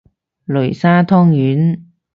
[0.47, 1.79] 擂沙湯圓